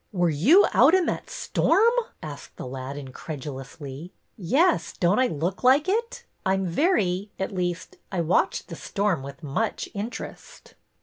"Were 0.21 0.31
you 0.31 0.65
out 0.73 0.95
in 0.95 1.05
that 1.05 1.29
storm?" 1.29 1.91
asked 2.23 2.55
the 2.57 2.65
lad, 2.65 2.97
incredulously. 2.97 4.11
"Yes. 4.35 4.93
Don't 4.99 5.19
I 5.19 5.27
look 5.27 5.63
like 5.63 5.87
it? 5.87 6.25
I'm 6.43 6.65
very— 6.65 7.29
at 7.39 7.51
least, 7.51 7.97
I 8.11 8.19
watched 8.21 8.69
the 8.69 8.75
storm 8.75 9.21
with 9.21 9.43
much 9.43 9.87
interest." 9.93 10.73